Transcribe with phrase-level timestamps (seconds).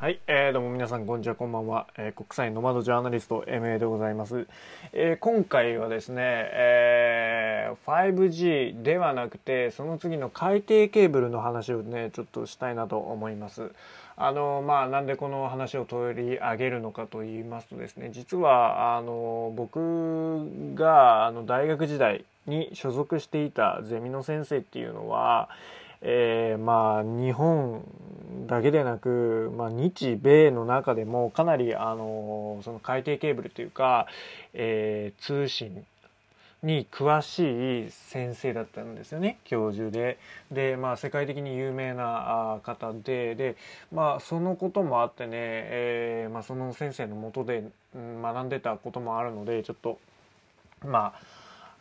[0.00, 1.34] はい、えー、どうも皆さんこんにちは。
[1.34, 4.46] こんばんは、えー、国際ノマドジャーナリスト MA でございます、
[4.92, 13.72] えー、今回はですね、えー、5G ではなくてその次の海底ケーブルの話をねちょっとしたいなと思います。
[14.16, 25.48] あのまあなんでこの話を取り上げるのかと言いますとですね実はあの僕があの大学時代に所属していたゼミの先生っていうのは
[26.02, 27.84] えー、まあ日本
[28.46, 34.06] だけでなく、まあ、日米の中でもかなりあのその海底ケーブルというか、
[34.54, 35.84] えー、通信
[36.62, 40.18] に詳しい先生だったんですよね教授で。
[40.50, 43.34] で、まあ、世界的に有名な方で。
[43.36, 43.56] で、
[43.92, 49.98] まあ、そのこともあってね、えーまあ、その先生のもとで学んでたこともあるのでちょっと
[50.84, 51.20] まあ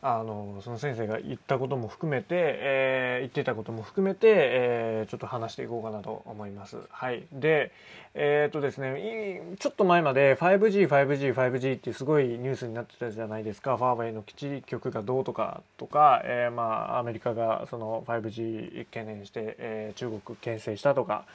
[0.01, 6.77] あのその先生が言ったことも含めて、えー、言ってたことも含めて、えー、ちょっと話していこうかなと思います。
[6.89, 7.71] はい、で
[8.13, 21.25] えー、っとですねちょっと前まで 5G5G5G 5G ってすごいニュースになってたじゃないですかファーウェイの基地局がどうとかとか、えー、まあアメリカがその 5G 懸念して、えー、中国牽制したとか。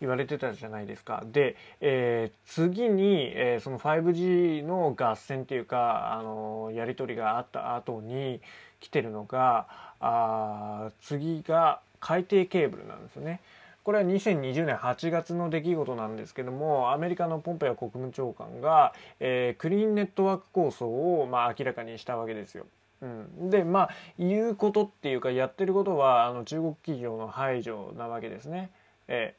[0.00, 1.22] 言われてたじゃないですか。
[1.26, 8.40] で、えー、次に、えー、その 5G の合戦っていうか、あのやり取りがあった後に
[8.80, 9.66] 来てるのが、
[10.00, 13.40] あ次が海底ケーブルなんですよね。
[13.82, 22.66] これは2020年8月の出来事なんですけどもアメリカのポンペオ国務長官が、えー、クリーンネットワーク構想を、まあ、明らかにしたわけですよ。
[23.02, 28.70] うん、でまあ言うことっていうかやってることはあの中国企業の排除なわけですね。
[29.08, 29.34] え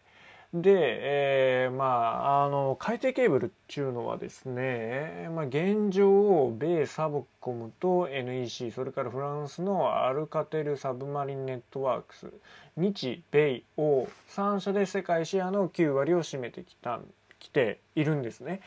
[0.53, 12.27] で、えー、まあ、あの、海底ケーブルっていうのはですね、まあ、現状、米サブコムと NEC、それからフランスのアルカテルサブマリンネットワークス、
[12.75, 16.99] 日米欧3社で世界シェアの9割を占めてきた、
[17.39, 18.59] きているんですね。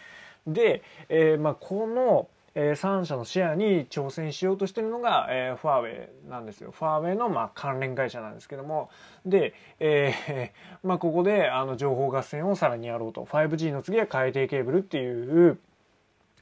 [0.47, 6.71] で、えー、まあ、この、えー、3社のシェアに挑戦しようとしてるのが、えー、ファーウェイなんですよ。
[6.71, 8.91] ファーウェイの、まあ、関連会社なんですけども。
[9.27, 10.51] で、えー、
[10.87, 13.25] まあ、ここであの情報合戦をさらにやろうと。
[13.25, 15.59] 5G の次は海底ケーブルっていう、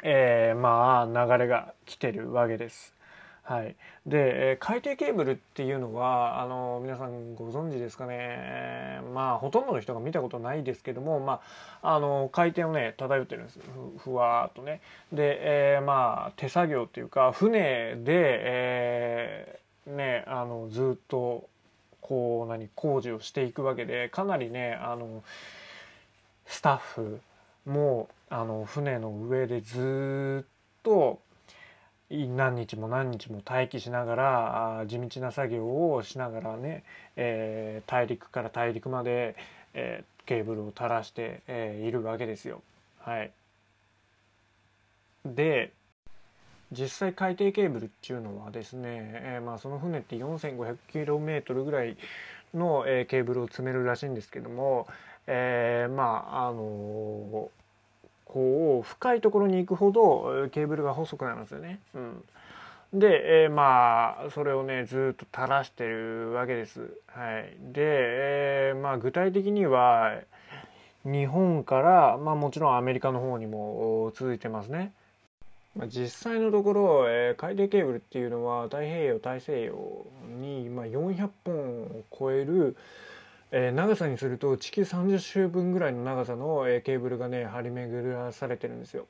[0.03, 2.95] えー、まあ、流れが来てるわけです。
[3.45, 3.75] はい、
[4.07, 9.01] で、え海底ケーブルっていうのはあの皆さんご存知ですかね。
[9.13, 11.41] まあほとんどの人が見たことないですけども、ま
[11.83, 13.59] あ、あの海底をね漂ってるんです。
[13.99, 14.81] ふふわっとね。
[15.13, 21.49] で、えー、まあ手作業っていうか船で、えー、ねあのずっと
[22.01, 25.25] こう何工事をしていくわけでかなりねあの
[26.47, 27.21] スタッフ
[27.67, 30.47] もあの船の上でずっ
[30.85, 31.21] と
[32.13, 36.85] 何日も何日も待機しながら地道な作業をしながらね、
[37.17, 39.35] えー、大陸から大陸まで、
[39.75, 42.63] えー、ケーブルを垂らして、えー、いるわけですよ。
[43.01, 43.31] はい、
[45.25, 45.73] で
[46.71, 51.97] 実際海底ケーブルっていうのはですね、えー、まあ、その船って 4500km ぐらい
[52.55, 54.87] の、えー、ケーブルを積めるらしいんですけども、
[55.27, 57.51] えー、まああの
[58.33, 61.81] こう深いところに行くほどケーブルが細くなるんですよね。
[61.95, 62.25] うん、
[62.99, 66.97] で、えー、まあそれをねずっと垂らしてるわけです。
[67.09, 70.15] はい、で、えー、まあ具体的には
[71.05, 74.93] 日本から、まあ、もちろんアメリカの方にも続いてますね。
[75.77, 80.07] まあ、実際のところ、えー、海底ケーブルっていうのは太平洋大西洋
[80.41, 82.77] に、ま、400本を超える、
[83.53, 89.07] えー、長さにすると地球30周分ぐらいの長さの、えー、ケーブルがね張り巡らされてるんですよ。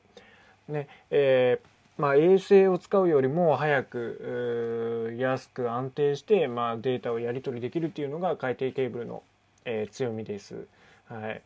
[0.69, 1.67] ねえー
[1.99, 9.23] まあ、衛星を使うよりも早く安く安定して、まあ、データをやり取りできるっていうのが海底ケーブルの、
[9.65, 10.67] え、強みです。
[11.07, 11.43] はい、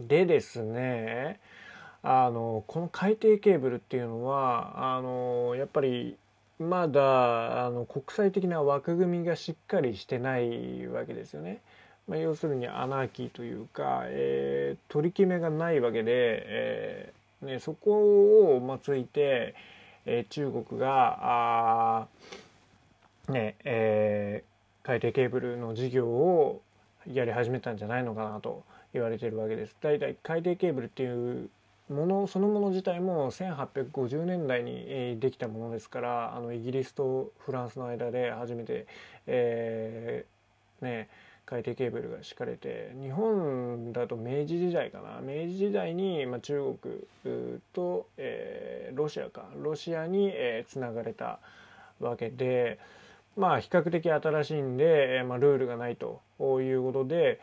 [0.00, 1.38] でですね
[2.02, 6.16] あのこの海底ケーブルっていうのはあのやっぱり
[6.58, 11.60] まだあの国際的な枠組みがしっかりしてないわけですよね。
[12.08, 19.54] まあ、要するにアナーキーというか、えー、取り決めがないわけで、えーね、そこを、ま、ついて、
[20.04, 22.08] えー、中国があ、
[23.28, 26.62] ねえー、海底ケーブルの事業を
[27.12, 29.76] やり始めたんじゃないのかなと言われてるわけです。
[29.80, 31.50] だいたい海底ケーブルっていう
[31.88, 38.86] ものそのもの自体も1850年代にできたものですからあのイギリスとフランスの間で初めて、
[39.26, 41.08] えー、ね
[41.46, 45.20] 海底ケーブルが敷かれて日本だと明治時代かな。
[45.22, 49.46] 明治時代に、まあ、中国と、えー、ロシアか。
[49.56, 51.38] ロシアに、えー、つながれた
[52.00, 52.78] わけで
[53.36, 56.22] まあ比較的新しいんで、まあ、ルールがないと
[56.60, 57.38] いうことで、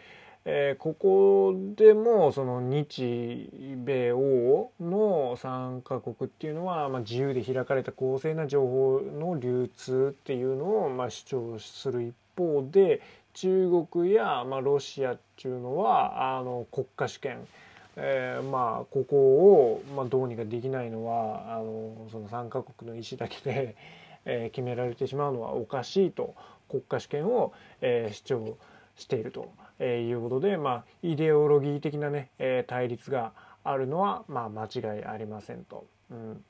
[0.46, 13.02] えー、ここでもその日米欧の3カ国っていうのは、まあ、自由で開かれた公正な情報の流通っていうのを、まあ、主張する一方で
[13.34, 17.48] 中国や、まあ、ロシアっていうのはあの国家主権、
[17.96, 23.76] えー、まあここを、まあ、どうにかできないのはあのその3カ国の意思だけで、
[24.26, 26.36] えー、決められてしまうのはおかしいと
[26.70, 28.58] 国家主権を、えー、主張
[28.96, 29.52] していると。
[29.80, 33.34] えー、いうことで、まあ、イデオロギー的なね、えー、対立が
[33.64, 35.86] あるのは、まあ、間違いありませんと。
[36.12, 36.46] うん、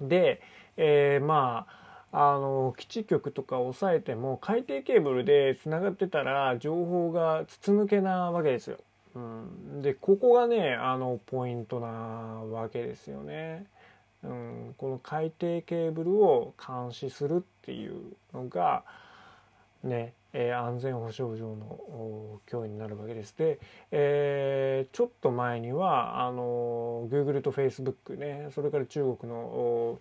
[0.00, 0.40] で、
[0.76, 1.85] えー、まあ
[2.18, 8.78] あの基地局とか押さえても海底ケーブルでつながってたら情報が筒抜けなわけですよ。
[9.14, 13.66] うん、でここがねあのポイントなわけですよね。
[14.24, 18.00] うん、この海底ケーブルを監視するっていう
[18.32, 18.82] のが
[19.84, 23.58] ねえー、安全保障上の脅威になるわけですで、
[23.90, 29.98] えー、ちょっと前にはあの Google と Facebook ねそれから中国の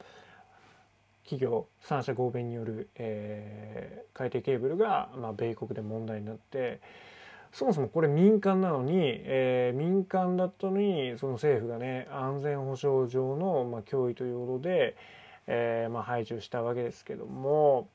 [1.26, 6.80] 企業三者合弁による、えー、海底ケーブルが、まあ、米国で問題になって
[7.52, 14.96] そもそもこれ民間なのに、えー、民間だったのにその政府がね安全保障上の、まあ、脅威ということで、
[15.48, 17.88] えーまあ、排除したわけですけども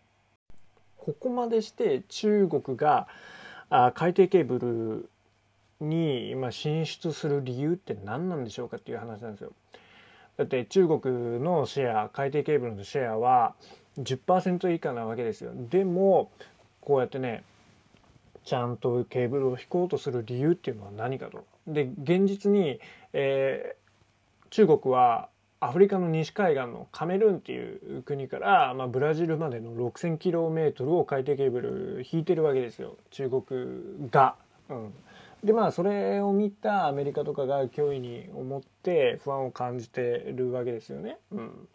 [0.98, 3.06] ここまでして中国が
[3.70, 5.08] あ海底ケーブル
[5.80, 9.52] に今進出する理由って何なんでしょうかっていう話なんですよ。
[10.36, 13.54] だって中国のシェア海底ケーブルのシェアは
[13.98, 15.52] 10%以下なわけですよ。
[15.54, 16.30] でも
[16.80, 17.44] こうやってね
[18.44, 21.44] ちゃんとケーブルを引こうとする理由っていうのは何かと。
[21.66, 22.80] で現実に、
[23.12, 25.28] えー、中国は
[25.60, 34.36] アフリカの西海岸のカメルーンっていう国から、まあ、ブラジルまでの 6,000km を海底ケーブル引いてるわけですよ中国が。
[34.70, 34.94] うん、
[35.44, 41.18] でまあそれを見たアメリカとかが脅威に思って不安を感じてるわけですよね。
[41.32, 41.68] うん。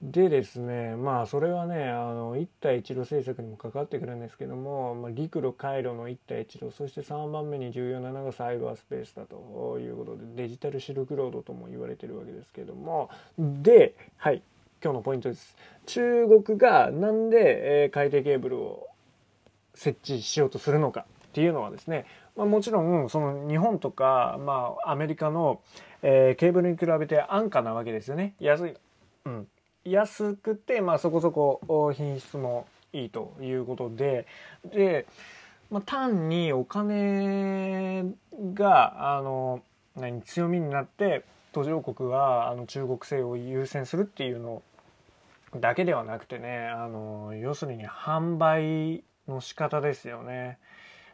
[0.00, 13.10] でですねまあそれはねあの一帯一路政策にも関わってくるんですけども、まあ、陸路回路の一帯一路そして3番目に重要なのがサイバースペースだということでデジタルシルクロードとも言われてるわけですけども。
[13.36, 14.42] ではい
[14.80, 15.56] 今日のポイントです。
[15.86, 18.86] 中国がなんで、え、海底ケーブルを
[19.74, 21.04] 設置しようとするのか。
[21.28, 25.60] っていうのはですね、まあ、もちろんその日本とか、まあ、アメリカの、
[26.02, 28.34] えー、ケーブルに比べて安価なわけですよね。
[28.40, 28.74] 安い。
[29.24, 29.48] うん。
[29.84, 34.26] 安くて、まあ、そこそこ品質もいいということで。
[34.64, 35.06] で、
[35.70, 38.04] まあ、単にお金
[38.54, 39.62] があの
[39.96, 44.62] 何強みになって途上国はあの中国製を優先するっていうの
[45.56, 50.58] だけではなくてねあの要するに販売の仕方ですよね。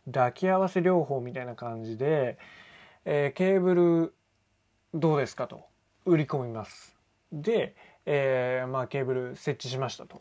[0.06, 2.38] 抱き合わせ療法みたいな感じで、
[3.04, 4.14] えー、ケーブル
[4.94, 5.64] どうですかと
[6.04, 6.94] 売り込みます
[7.32, 7.74] で
[8.06, 10.20] えー、まあ、ケーブル設置しましたと。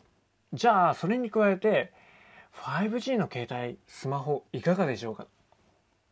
[0.52, 1.92] じゃあそれに加えて
[2.54, 5.26] 5G の携帯スマホいかがでしょうか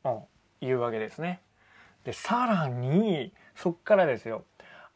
[0.02, 0.28] と
[0.60, 1.40] いうわけですね。
[2.04, 4.44] でさらにそっからですよ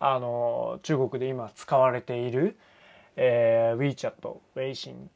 [0.00, 2.58] あの中国で今使われている、
[3.14, 5.08] えー、WeChat ウェイシン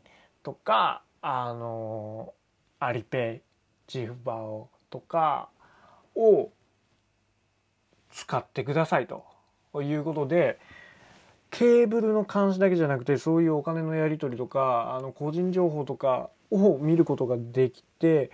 [0.44, 2.32] とかあの
[2.78, 3.49] アリペイ
[3.90, 5.48] ジフバオとか
[6.14, 6.50] を
[8.12, 9.24] 使ってくださいと
[9.82, 10.58] いうことで
[11.50, 18.30] ケーブルの監視だけじゃなくてそういうお金のやり取りとかあの個人情報とかを見ることができて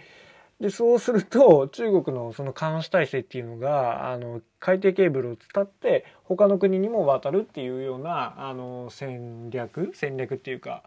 [0.60, 10.82] でそうすると中国のその監視体制っていうのがあの海底ケーブルを伝って他の国にも渡るっていうようなあの戦略戦略っていうか、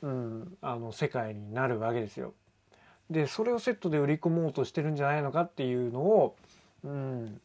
[0.00, 2.32] うん、あの世界になるわけですよ。
[3.10, 6.36] でそれをセットで売り込もうとしてるんじゃないのかっていうのを、
[6.84, 7.40] うん、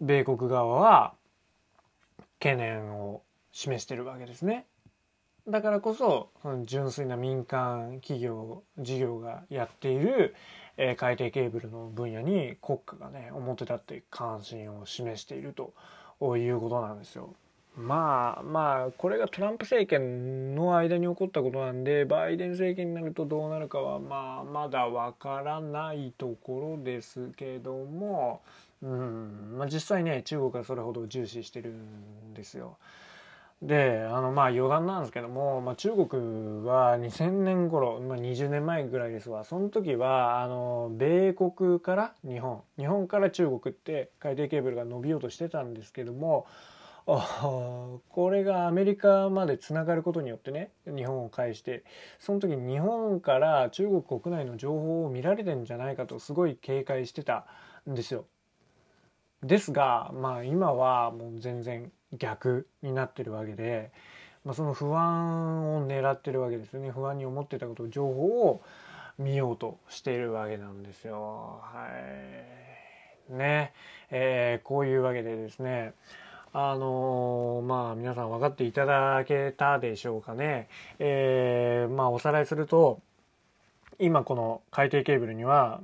[0.00, 1.14] 米国側は
[2.38, 4.66] 懸念を示してるわけですね。
[5.48, 10.34] だからこそその純粋な民間企業事業がやっている、
[10.76, 17.34] えー、海底ケーブルの分野に国家がね表立って関心を示しているということなんですよ。
[17.76, 28.42] まあまあこれがトランプ政権の間に起こったことなんでバイデン政権になるとどうなるかはまあまだわからないところですけども
[28.82, 32.78] うんまあ、実際ね中国はそれほど重視してるんですよ。
[33.62, 46.48] であのまあ余談なんですけども、まあ、中国は2000年頃、まあ、20年前ぐらいですわその時はあの米国から日本日本から中国って海底ケーブルが伸びようとしてたんですけども
[47.06, 51.84] あこれがアメリカまでつながることによってね日本を介して
[52.20, 57.46] その時日本から中国国内の情報を見られてんじゃないかとすごい警戒してた
[57.90, 58.26] んですよ。
[59.42, 63.90] ですがまあ今はもう全然逆になってるわけで、
[64.44, 68.62] まあ、その不安を狙ってるわけですよね不安に思ってたこと情報を
[69.18, 71.60] 見ようとしているわけなんですよ。
[71.62, 71.88] は
[73.30, 73.72] いね
[74.10, 75.94] えー、こういうわけでですね
[76.54, 80.68] あのー、まあ皆さん分かっていただけたでしょうかね。
[80.98, 83.00] えー、まあおさらいすると、
[83.98, 85.80] 今この海底ケーブルには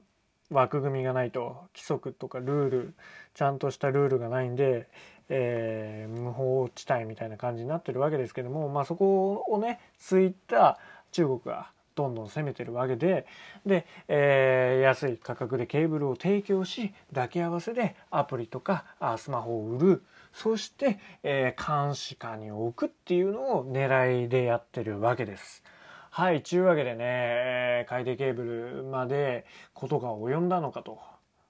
[0.50, 2.94] 枠組みがないと規則とかルール
[3.34, 4.88] ちゃんとしたルールがないんで、
[5.28, 10.78] えー、無法地帯みたいな感じになってるわけですけども、まあ、そこをねついた
[11.12, 13.26] 中国がどんどん攻めてるわけで
[13.66, 20.02] で、えー、安い価格でケーブルを提供し抱き合わせでアプリとかあスマホを売る
[20.40, 25.64] そして、えー、監視下に置くっていうのを狙いでやってるわけです。
[26.10, 28.44] はい、ちゅうわけでね、えー、海底ケーブ
[28.76, 31.00] ルまでことが及んだのかと。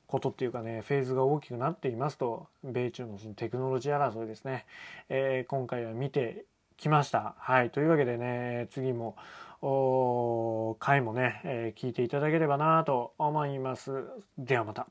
[0.06, 4.64] ことっていうかね、フェーズが大きくなっていますと、米中のそのテクノロジー争いですね、
[5.10, 6.46] えー、今回は見て
[6.78, 7.34] きました。
[7.36, 9.16] はい、というわけでね、次も、
[10.80, 14.02] 回もね、えー、聞いていただければなと思います。
[14.38, 14.88] ではまた。